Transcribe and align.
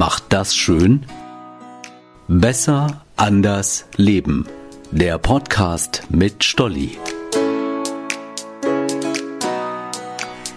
macht 0.00 0.32
das 0.32 0.56
schön? 0.56 1.04
Besser, 2.26 3.04
anders, 3.16 3.84
leben. 3.96 4.46
Der 4.90 5.18
Podcast 5.18 6.04
mit 6.08 6.42
Stolli. 6.42 6.96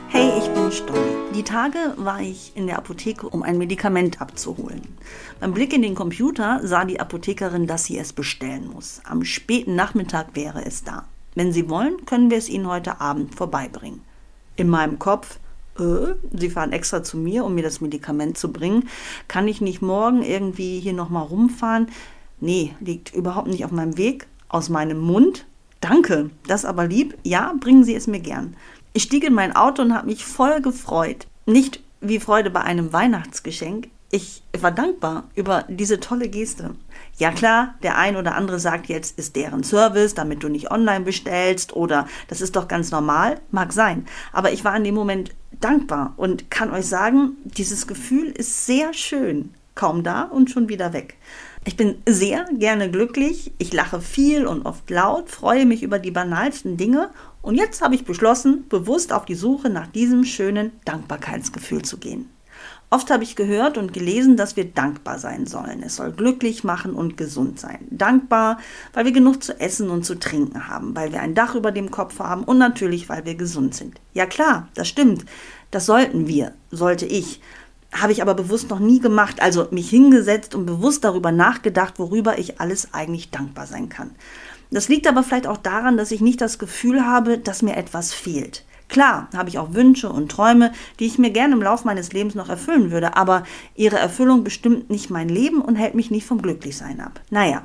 Hey, 0.08 0.32
ich 0.38 0.48
bin 0.48 0.72
Stolli. 0.72 1.12
Die 1.36 1.44
Tage 1.44 1.78
war 1.98 2.22
ich 2.22 2.56
in 2.56 2.68
der 2.68 2.78
Apotheke, 2.78 3.28
um 3.28 3.44
ein 3.44 3.58
Medikament 3.58 4.22
abzuholen. 4.22 4.84
Beim 5.42 5.54
Blick 5.54 5.74
in 5.74 5.82
den 5.82 5.96
Computer 5.96 6.62
sah 6.64 6.86
die 6.86 7.02
Apothekerin, 7.02 7.68
dass 7.68 7.84
sie 7.84 7.98
es 7.98 8.14
bestellen 8.14 8.70
muss. 8.74 9.02
Am 9.04 9.26
späten 9.26 9.76
Nachmittag 9.76 10.28
wäre 10.36 10.64
es 10.64 10.86
da. 10.86 11.04
Wenn 11.36 11.52
Sie 11.52 11.70
wollen, 11.70 12.06
können 12.06 12.32
wir 12.32 12.38
es 12.38 12.48
Ihnen 12.48 12.68
heute 12.68 13.02
Abend 13.02 13.36
vorbeibringen. 13.36 14.04
In 14.56 14.70
meinem 14.70 15.00
Kopf, 15.00 15.38
äh, 15.80 16.16
Sie 16.38 16.50
fahren 16.50 16.72
extra 16.72 17.04
zu 17.04 17.18
mir, 17.18 17.46
um 17.46 17.56
mir 17.56 17.64
das 17.64 17.82
Medikament 17.82 18.38
zu 18.38 18.52
bringen. 18.52 18.90
Kann 19.28 19.48
ich 19.48 19.62
nicht 19.62 19.82
morgen 19.82 20.24
irgendwie 20.24 20.80
hier 20.80 20.94
nochmal 20.94 21.26
rumfahren? 21.26 21.88
Nee, 22.40 22.74
liegt 22.80 23.14
überhaupt 23.14 23.48
nicht 23.48 23.66
auf 23.66 23.72
meinem 23.72 23.98
Weg. 23.98 24.28
Aus 24.50 24.70
meinem 24.70 25.00
Mund. 25.00 25.46
Danke, 25.82 26.30
das 26.48 26.66
aber 26.66 26.88
lieb. 26.88 27.18
Ja, 27.24 27.54
bringen 27.60 27.84
Sie 27.84 27.96
es 27.96 28.08
mir 28.08 28.20
gern. 28.20 28.56
Ich 28.94 29.04
stieg 29.04 29.24
in 29.24 29.34
mein 29.34 29.56
Auto 29.56 29.82
und 29.82 29.94
habe 29.94 30.08
mich 30.08 30.24
voll 30.24 30.62
gefreut. 30.62 31.28
Nicht 31.46 31.82
wie 32.00 32.20
Freude 32.20 32.50
bei 32.50 32.62
einem 32.62 32.94
Weihnachtsgeschenk. 32.94 33.90
Ich 34.16 34.44
war 34.56 34.70
dankbar 34.70 35.24
über 35.34 35.66
diese 35.68 36.00
tolle 36.00 36.30
Geste. 36.30 36.76
Ja 37.18 37.32
klar, 37.32 37.74
der 37.82 37.98
ein 37.98 38.16
oder 38.16 38.36
andere 38.36 38.60
sagt 38.60 38.86
jetzt, 38.86 39.18
ist 39.18 39.36
deren 39.36 39.64
Service, 39.64 40.14
damit 40.14 40.44
du 40.44 40.50
nicht 40.50 40.70
online 40.70 41.04
bestellst 41.04 41.76
oder 41.76 42.08
das 42.28 42.40
ist 42.40 42.56
doch 42.56 42.68
ganz 42.68 42.92
normal, 42.92 43.42
mag 43.50 43.74
sein. 43.74 44.06
Aber 44.32 44.52
ich 44.52 44.64
war 44.64 44.78
in 44.78 44.84
dem 44.84 44.94
Moment 44.94 45.32
dankbar 45.60 46.14
und 46.16 46.52
kann 46.52 46.72
euch 46.72 46.86
sagen, 46.86 47.38
dieses 47.44 47.88
Gefühl 47.88 48.28
ist 48.28 48.68
sehr 48.68 48.94
schön. 48.94 49.56
Kaum 49.74 50.04
da 50.04 50.26
und 50.26 50.52
schon 50.52 50.70
wieder 50.70 50.94
weg. 50.94 51.18
Ich 51.66 51.76
bin 51.76 51.96
sehr 52.08 52.46
gerne 52.54 52.92
glücklich, 52.92 53.52
ich 53.58 53.74
lache 53.74 54.00
viel 54.00 54.46
und 54.46 54.68
oft 54.68 54.88
laut, 54.92 55.32
freue 55.32 55.66
mich 55.66 55.82
über 55.82 55.98
die 55.98 56.12
banalsten 56.12 56.78
Dinge 56.78 57.10
und 57.42 57.56
jetzt 57.56 57.82
habe 57.82 57.96
ich 57.96 58.06
beschlossen, 58.06 58.66
bewusst 58.70 59.12
auf 59.12 59.26
die 59.26 59.34
Suche 59.34 59.72
nach 59.72 59.88
diesem 59.88 60.24
schönen 60.24 60.72
Dankbarkeitsgefühl 60.86 61.82
zu 61.82 61.98
gehen. 61.98 62.30
Oft 62.94 63.10
habe 63.10 63.24
ich 63.24 63.36
gehört 63.36 63.80
und 63.80 63.92
gelesen, 63.92 64.38
dass 64.38 64.56
wir 64.56 64.66
dankbar 64.66 65.18
sein 65.18 65.48
sollen. 65.48 65.82
Es 65.82 65.96
soll 65.96 66.12
glücklich 66.12 66.64
machen 66.64 66.94
und 66.94 67.18
gesund 67.18 67.60
sein. 67.60 67.80
Dankbar, 67.90 68.60
weil 68.94 69.06
wir 69.06 69.12
genug 69.12 69.44
zu 69.44 69.60
essen 69.60 69.90
und 69.90 70.06
zu 70.06 70.20
trinken 70.20 70.68
haben, 70.68 70.96
weil 70.96 71.12
wir 71.12 71.20
ein 71.20 71.34
Dach 71.34 71.56
über 71.56 71.72
dem 71.72 71.90
Kopf 71.90 72.20
haben 72.20 72.44
und 72.44 72.60
natürlich, 72.60 73.10
weil 73.10 73.26
wir 73.26 73.34
gesund 73.34 73.74
sind. 73.74 74.00
Ja 74.14 74.28
klar, 74.28 74.68
das 74.76 74.88
stimmt. 74.88 75.26
Das 75.72 75.88
sollten 75.88 76.28
wir, 76.28 76.54
sollte 76.70 77.08
ich. 77.08 77.42
Habe 77.92 78.12
ich 78.12 78.22
aber 78.22 78.36
bewusst 78.36 78.70
noch 78.70 78.78
nie 78.78 79.00
gemacht, 79.00 79.42
also 79.42 79.68
mich 79.72 79.90
hingesetzt 79.90 80.54
und 80.54 80.68
bewusst 80.68 81.04
darüber 81.04 81.32
nachgedacht, 81.32 81.98
worüber 81.98 82.38
ich 82.38 82.62
alles 82.62 82.94
eigentlich 82.94 83.32
dankbar 83.32 83.66
sein 83.66 83.90
kann. 83.90 84.12
Das 84.70 84.88
liegt 84.88 85.08
aber 85.08 85.24
vielleicht 85.24 85.48
auch 85.48 85.58
daran, 85.58 85.98
dass 85.98 86.12
ich 86.12 86.22
nicht 86.22 86.42
das 86.42 86.60
Gefühl 86.60 87.04
habe, 87.08 87.40
dass 87.40 87.64
mir 87.64 87.76
etwas 87.76 88.14
fehlt. 88.14 88.64
Klar 88.94 89.28
habe 89.36 89.50
ich 89.50 89.58
auch 89.58 89.74
Wünsche 89.74 90.08
und 90.08 90.30
Träume, 90.30 90.72
die 91.00 91.08
ich 91.08 91.18
mir 91.18 91.32
gerne 91.32 91.56
im 91.56 91.64
Laufe 91.64 91.88
meines 91.88 92.14
Lebens 92.14 92.36
noch 92.36 92.48
erfüllen 92.48 92.92
würde, 92.92 93.18
aber 93.18 93.42
ihre 93.74 93.98
Erfüllung 93.98 94.44
bestimmt 94.44 94.92
nicht 94.92 95.10
mein 95.10 95.30
Leben 95.30 95.62
und 95.62 95.76
hält 95.76 95.96
mich 95.96 96.12
nicht 96.12 96.28
vom 96.28 96.44
Glücklichsein 96.44 97.00
ab. 97.00 97.20
Naja, 97.32 97.64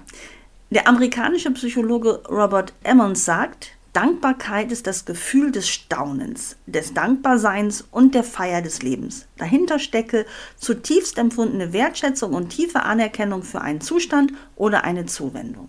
der 0.70 0.88
amerikanische 0.88 1.50
Psychologe 1.50 2.22
Robert 2.30 2.72
Emmons 2.82 3.26
sagt, 3.26 3.72
Dankbarkeit 3.92 4.72
ist 4.72 4.86
das 4.86 5.04
Gefühl 5.04 5.52
des 5.52 5.68
Staunens, 5.68 6.56
des 6.64 6.94
Dankbarseins 6.94 7.86
und 7.90 8.14
der 8.14 8.24
Feier 8.24 8.62
des 8.62 8.80
Lebens. 8.80 9.26
Dahinter 9.36 9.78
stecke 9.78 10.24
zutiefst 10.56 11.18
empfundene 11.18 11.74
Wertschätzung 11.74 12.32
und 12.32 12.48
tiefe 12.48 12.84
Anerkennung 12.84 13.42
für 13.42 13.60
einen 13.60 13.82
Zustand 13.82 14.32
oder 14.56 14.84
eine 14.84 15.04
Zuwendung. 15.04 15.68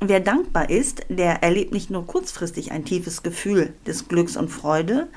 Wer 0.00 0.20
dankbar 0.20 0.70
ist, 0.70 1.02
der 1.08 1.42
erlebt 1.42 1.72
nicht 1.72 1.90
nur 1.90 2.06
kurzfristig 2.06 2.72
ein 2.72 2.84
tiefes 2.84 3.22
Gefühl 3.22 3.74
des 3.86 4.08
Glücks 4.08 4.36
und 4.36 4.48
Freude, 4.48 5.08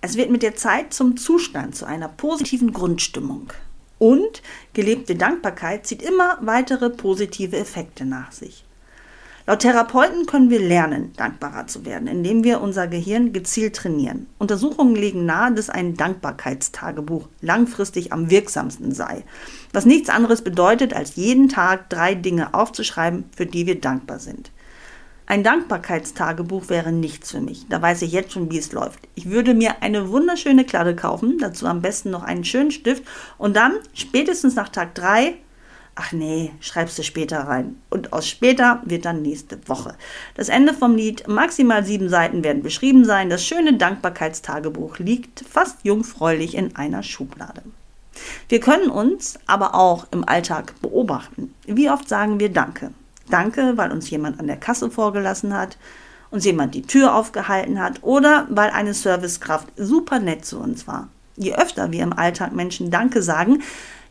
es 0.00 0.16
wird 0.16 0.30
mit 0.30 0.42
der 0.42 0.54
Zeit 0.54 0.94
zum 0.94 1.16
Zustand, 1.16 1.74
zu 1.74 1.84
einer 1.84 2.08
positiven 2.08 2.72
Grundstimmung. 2.72 3.52
Und 3.98 4.42
gelebte 4.74 5.16
Dankbarkeit 5.16 5.86
zieht 5.86 6.02
immer 6.02 6.38
weitere 6.40 6.88
positive 6.88 7.56
Effekte 7.56 8.04
nach 8.04 8.30
sich. 8.30 8.64
Laut 9.48 9.60
Therapeuten 9.60 10.26
können 10.26 10.50
wir 10.50 10.60
lernen, 10.60 11.14
dankbarer 11.16 11.66
zu 11.66 11.86
werden, 11.86 12.06
indem 12.06 12.44
wir 12.44 12.60
unser 12.60 12.86
Gehirn 12.86 13.32
gezielt 13.32 13.76
trainieren. 13.76 14.26
Untersuchungen 14.36 14.94
legen 14.94 15.24
nahe, 15.24 15.54
dass 15.54 15.70
ein 15.70 15.94
Dankbarkeitstagebuch 15.94 17.28
langfristig 17.40 18.12
am 18.12 18.28
wirksamsten 18.28 18.92
sei, 18.92 19.24
was 19.72 19.86
nichts 19.86 20.10
anderes 20.10 20.42
bedeutet, 20.42 20.92
als 20.92 21.16
jeden 21.16 21.48
Tag 21.48 21.88
drei 21.88 22.14
Dinge 22.14 22.52
aufzuschreiben, 22.52 23.24
für 23.34 23.46
die 23.46 23.66
wir 23.66 23.80
dankbar 23.80 24.18
sind. 24.18 24.50
Ein 25.24 25.44
Dankbarkeitstagebuch 25.44 26.68
wäre 26.68 26.92
nichts 26.92 27.30
für 27.30 27.40
mich. 27.40 27.64
Da 27.70 27.80
weiß 27.80 28.02
ich 28.02 28.12
jetzt 28.12 28.32
schon, 28.32 28.52
wie 28.52 28.58
es 28.58 28.72
läuft. 28.72 29.00
Ich 29.14 29.30
würde 29.30 29.54
mir 29.54 29.80
eine 29.80 30.10
wunderschöne 30.10 30.66
Kladde 30.66 30.94
kaufen, 30.94 31.38
dazu 31.40 31.66
am 31.66 31.80
besten 31.80 32.10
noch 32.10 32.22
einen 32.22 32.44
schönen 32.44 32.70
Stift 32.70 33.02
und 33.38 33.56
dann 33.56 33.72
spätestens 33.94 34.56
nach 34.56 34.68
Tag 34.68 34.94
drei 34.94 35.36
ach 35.98 36.12
nee, 36.12 36.52
schreibst 36.60 36.96
du 36.98 37.02
später 37.02 37.40
rein. 37.40 37.76
Und 37.90 38.12
aus 38.12 38.28
später 38.28 38.80
wird 38.84 39.04
dann 39.04 39.20
nächste 39.20 39.58
Woche. 39.68 39.96
Das 40.34 40.48
Ende 40.48 40.72
vom 40.72 40.94
Lied, 40.94 41.26
maximal 41.26 41.84
sieben 41.84 42.08
Seiten 42.08 42.44
werden 42.44 42.62
beschrieben 42.62 43.04
sein. 43.04 43.30
Das 43.30 43.44
schöne 43.44 43.74
Dankbarkeitstagebuch 43.74 44.98
liegt 44.98 45.44
fast 45.48 45.84
jungfräulich 45.84 46.54
in 46.54 46.76
einer 46.76 47.02
Schublade. 47.02 47.62
Wir 48.48 48.60
können 48.60 48.90
uns 48.90 49.38
aber 49.46 49.74
auch 49.74 50.06
im 50.12 50.26
Alltag 50.26 50.74
beobachten. 50.80 51.52
Wie 51.66 51.90
oft 51.90 52.08
sagen 52.08 52.38
wir 52.38 52.52
Danke? 52.52 52.92
Danke, 53.28 53.72
weil 53.76 53.90
uns 53.90 54.08
jemand 54.08 54.38
an 54.38 54.46
der 54.46 54.56
Kasse 54.56 54.90
vorgelassen 54.90 55.52
hat, 55.52 55.76
uns 56.30 56.44
jemand 56.44 56.74
die 56.74 56.82
Tür 56.82 57.14
aufgehalten 57.14 57.80
hat 57.80 58.02
oder 58.02 58.46
weil 58.50 58.70
eine 58.70 58.94
Servicekraft 58.94 59.68
super 59.76 60.20
nett 60.20 60.44
zu 60.44 60.58
uns 60.58 60.86
war. 60.86 61.08
Je 61.38 61.54
öfter 61.54 61.92
wir 61.92 62.02
im 62.02 62.12
Alltag 62.12 62.52
Menschen 62.52 62.90
Danke 62.90 63.22
sagen, 63.22 63.62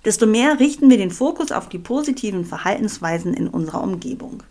desto 0.05 0.25
mehr 0.25 0.59
richten 0.59 0.89
wir 0.89 0.97
den 0.97 1.11
Fokus 1.11 1.51
auf 1.51 1.67
die 1.67 1.77
positiven 1.77 2.45
Verhaltensweisen 2.45 3.33
in 3.33 3.49
unserer 3.49 3.83
Umgebung. 3.83 4.43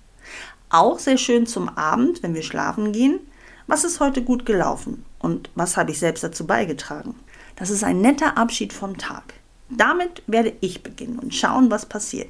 Auch 0.68 0.98
sehr 0.98 1.16
schön 1.16 1.46
zum 1.46 1.70
Abend, 1.70 2.22
wenn 2.22 2.34
wir 2.34 2.42
schlafen 2.42 2.92
gehen. 2.92 3.20
Was 3.66 3.82
ist 3.82 3.98
heute 3.98 4.22
gut 4.22 4.44
gelaufen 4.44 5.04
und 5.18 5.50
was 5.54 5.76
habe 5.76 5.90
ich 5.90 5.98
selbst 5.98 6.22
dazu 6.22 6.46
beigetragen? 6.46 7.14
Das 7.56 7.70
ist 7.70 7.82
ein 7.82 8.02
netter 8.02 8.36
Abschied 8.36 8.74
vom 8.74 8.98
Tag. 8.98 9.34
Damit 9.70 10.22
werde 10.26 10.52
ich 10.60 10.82
beginnen 10.82 11.18
und 11.18 11.34
schauen, 11.34 11.70
was 11.70 11.86
passiert. 11.86 12.28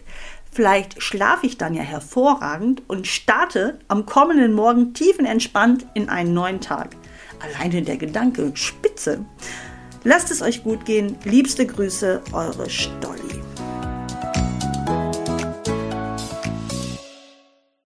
Vielleicht 0.52 1.02
schlafe 1.02 1.46
ich 1.46 1.58
dann 1.58 1.74
ja 1.74 1.82
hervorragend 1.82 2.82
und 2.86 3.06
starte 3.06 3.78
am 3.88 4.06
kommenden 4.06 4.54
Morgen 4.54 4.94
tiefenentspannt 4.94 5.86
in 5.92 6.08
einen 6.08 6.32
neuen 6.32 6.60
Tag. 6.60 6.96
Alleine 7.40 7.82
der 7.82 7.98
Gedanke, 7.98 8.52
spitze. 8.54 9.26
Lasst 10.06 10.30
es 10.30 10.40
euch 10.40 10.62
gut 10.62 10.84
gehen. 10.84 11.16
Liebste 11.24 11.66
Grüße, 11.66 12.22
eure 12.30 12.70
Stolli. 12.70 13.16